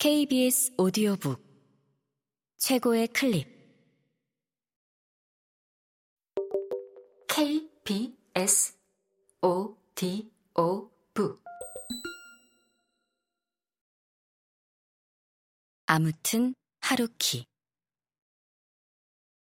[0.00, 1.44] KBS 오디오북.
[2.56, 3.48] 최고의 클립.
[7.26, 8.78] KBS
[9.42, 10.30] 오디오북.
[15.86, 17.44] 아무튼 하루키.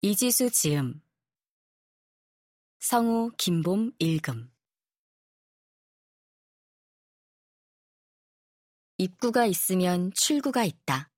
[0.01, 1.01] 이지수 지음.
[2.79, 4.52] 성우 김봄 읽음
[8.97, 11.09] 입구가 있으면 출구가 있다.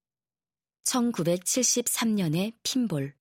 [0.85, 3.13] 1973년의 핀볼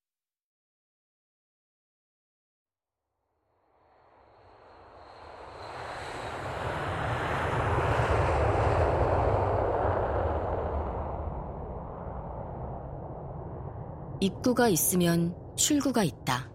[14.20, 16.50] 입구가 있으면 출구가 있다.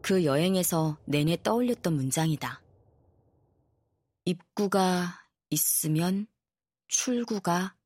[0.00, 2.62] 그 여행에서 내내 떠올렸던 문장이다.
[4.24, 5.19] 입구가
[5.50, 6.26] 있으면
[6.88, 7.76] 출구가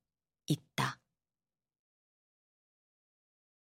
[0.46, 1.00] 있다.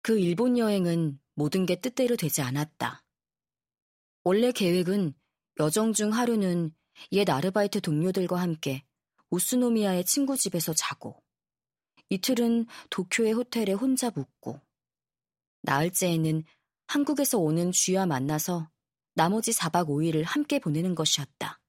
[0.01, 3.03] 그 일본 여행은 모든 게 뜻대로 되지 않았다.
[4.23, 5.13] 원래 계획은
[5.59, 6.75] 여정 중 하루는
[7.11, 8.83] 옛 아르바이트 동료들과 함께
[9.29, 11.23] 우스노미아의 친구 집에서 자고
[12.09, 14.59] 이틀은 도쿄의 호텔에 혼자 묵고
[15.61, 16.43] 나흘째에는
[16.87, 18.69] 한국에서 오는 쥐와 만나서
[19.13, 21.60] 나머지 4박 5일을 함께 보내는 것이었다.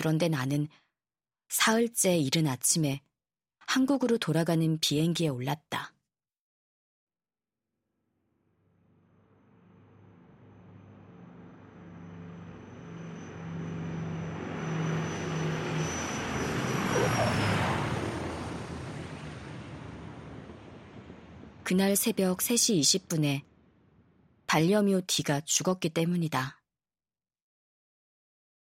[0.00, 0.66] 그런데 나는
[1.50, 3.02] 사흘째 이른 아침에
[3.58, 5.92] 한국으로 돌아가는 비행기에 올랐다.
[21.62, 23.42] 그날 새벽 3시 20분에
[24.46, 26.59] 반려묘 D가 죽었기 때문이다.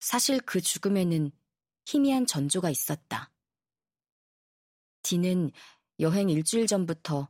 [0.03, 1.31] 사실 그 죽음에는
[1.85, 3.31] 희미한 전조가 있었다.
[5.03, 5.53] 디는
[6.01, 7.29] 여행 일주일 전부터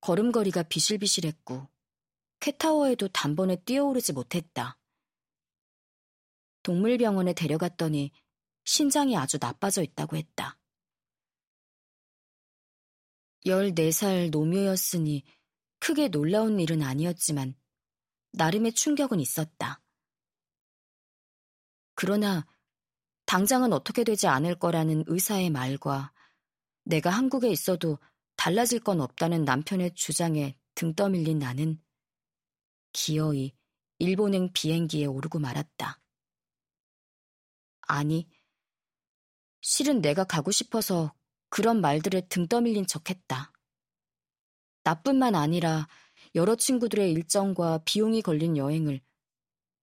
[0.00, 1.68] 걸음걸이가 비실비실했고
[2.40, 4.78] 캣타워에도 단번에 뛰어오르지 못했다.
[6.62, 8.10] 동물병원에 데려갔더니
[8.64, 10.58] 신장이 아주 나빠져 있다고 했다.
[13.44, 15.24] 14살 노묘였으니
[15.78, 17.54] 크게 놀라운 일은 아니었지만
[18.32, 19.83] 나름의 충격은 있었다.
[22.04, 22.46] 그러나
[23.24, 26.12] 당장은 어떻게 되지 않을 거라는 의사의 말과
[26.84, 27.98] 내가 한국에 있어도
[28.36, 31.82] 달라질 건 없다는 남편의 주장에 등 떠밀린 나는
[32.92, 33.54] 기어이
[34.00, 35.98] 일본행 비행기에 오르고 말았다.
[37.80, 38.28] 아니,
[39.62, 41.14] 실은 내가 가고 싶어서
[41.48, 43.50] 그런 말들에 등 떠밀린 척 했다.
[44.82, 45.88] 나뿐만 아니라
[46.34, 49.00] 여러 친구들의 일정과 비용이 걸린 여행을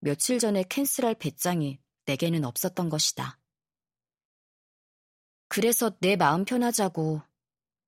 [0.01, 3.39] 며칠 전에 캔슬할 배짱이 내게는 없었던 것이다.
[5.47, 7.21] 그래서 내 마음 편하자고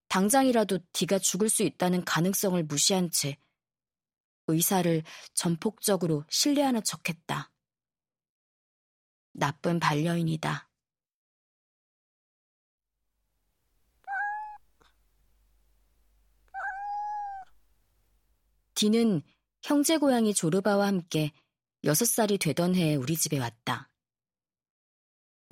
[0.10, 3.38] 당장이라도 네가 죽을 수 있다는 가능성을 무시한 채
[4.48, 5.04] 의사를
[5.34, 7.52] 전폭적으로 신뢰하는 척했다.
[9.32, 10.70] 나쁜 반려인이다.
[18.76, 19.22] 디는
[19.62, 21.32] 형제 고양이 조르바와 함께
[21.86, 23.93] 여섯 살이 되던 해에 우리 집에 왔다.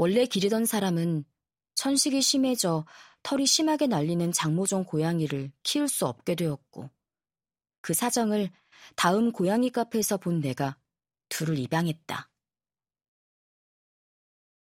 [0.01, 1.25] 원래 기르던 사람은
[1.75, 2.87] 천식이 심해져
[3.21, 6.89] 털이 심하게 날리는 장모종 고양이를 키울 수 없게 되었고
[7.81, 8.49] 그 사정을
[8.95, 10.75] 다음 고양이 카페에서 본 내가
[11.29, 12.31] 둘을 입양했다.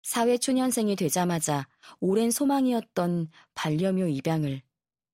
[0.04, 1.68] 사회초년생이 되자마자
[2.00, 4.62] 오랜 소망이었던 반려묘 입양을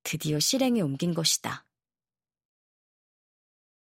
[0.03, 1.66] 드디어 실행에 옮긴 것이다.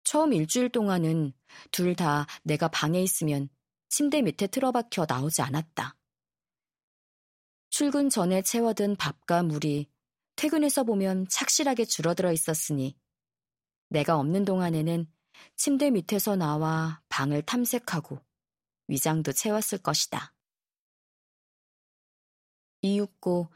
[0.02, 1.32] 처음 일주일 동안은
[1.70, 3.48] 둘 다 내가 방에 있으면
[3.88, 5.96] 침대 밑에 틀어박혀 나오지 않았다.
[7.76, 9.90] 출근 전에 채워둔 밥과 물이
[10.36, 12.96] 퇴근해서 보면 착실하게 줄어들어 있었으니
[13.88, 15.12] 내가 없는 동안에는
[15.56, 18.20] 침대 밑에서 나와 방을 탐색하고
[18.86, 20.32] 위장도 채웠을 것이다.
[22.82, 23.52] 이윽고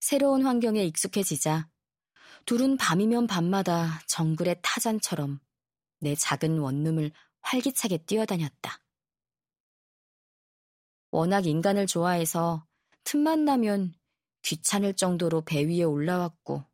[0.00, 1.70] 새로운 환경에 익숙해지자
[2.44, 5.40] 둘은 밤이면 밤마다 정글의 타잔처럼
[5.98, 7.10] 내 작은 원룸을
[7.40, 8.82] 활기차게 뛰어다녔다.
[11.10, 12.66] 워낙 인간을 좋아해서
[13.04, 13.94] 틈만 나면
[14.42, 16.64] 귀찮을 정도로 배 위에 올라왔고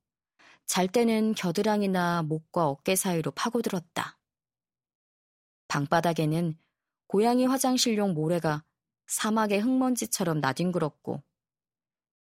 [0.66, 4.18] 잘 때는 겨드랑이나 목과 어깨 사이로 파고들었다.
[5.68, 6.58] 방바닥에는
[7.06, 8.64] 고양이 화장실용 모래가
[9.06, 11.22] 사막의 흙먼지처럼 나뒹굴었고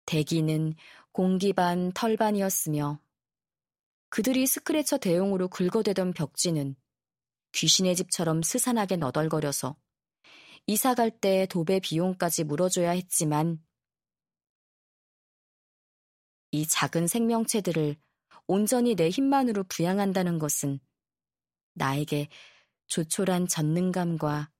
[0.06, 0.75] 대기는
[1.12, 3.00] 공기 반 털 반이었으며
[4.09, 6.75] 그들이 스크래처 대용으로 긁어대던 벽지는
[7.51, 9.75] 귀신의 집처럼 스산하게 너덜거려서
[10.68, 13.59] 이사 갈 때 도배 비용까지 물어줘야 했지만
[16.51, 17.96] 이 작은 생명체들을
[18.48, 20.80] 온전히 내 힘만으로 부양한다는 것은
[21.74, 22.30] 나에게
[22.88, 24.51] 조촐한 전능감과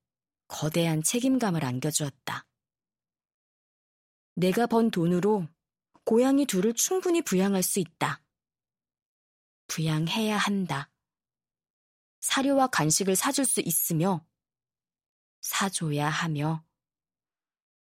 [0.46, 2.46] 거대한 책임감을 안겨주었다.
[4.34, 5.48] 내가 번 돈으로
[6.04, 8.22] 고양이 둘을 충분히 부양할 수 있다.
[9.66, 10.90] 부양해야 한다.
[12.20, 14.24] 사료와 간식을 사줄 수 있으며
[15.40, 16.64] 사줘야 하며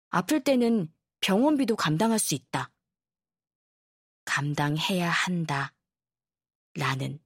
[0.09, 2.71] 아플 때는 병원비도 감당할 수 있다.
[4.29, 5.73] 감당해야 한다.
[6.75, 7.19] 라는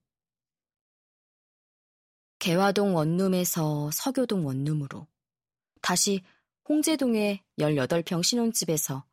[2.40, 5.06] 개화동 원룸에서 서교동 원룸으로
[5.82, 6.24] 다시
[6.70, 9.06] 홍제동의 18평 신혼집에서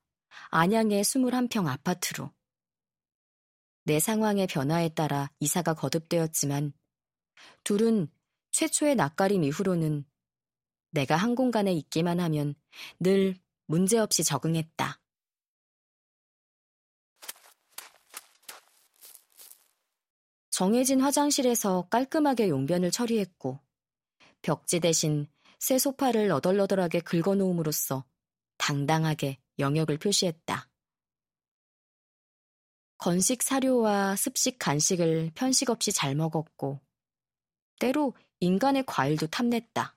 [0.50, 2.32] 안양의 21평 아파트로
[3.84, 6.72] 내 상황의 변화에 따라 이사가 거듭되었지만
[7.64, 8.08] 둘은
[8.52, 10.04] 최초의 낯가림 이후로는
[10.90, 12.54] 내가 한 공간에 있기만 하면
[13.00, 15.00] 늘 문제없이 적응했다.
[20.60, 23.60] 정해진 화장실에서 깔끔하게 용변을 처리했고
[24.42, 25.26] 벽지 대신
[25.58, 28.04] 새 소파를 너덜너덜하게 긁어놓음으로써
[28.58, 30.68] 당당하게 영역을 표시했다.
[32.98, 36.78] 건식 사료와 습식 간식을 편식 없이 잘 먹었고,
[37.78, 39.96] 때로 인간의 과일도 탐냈다.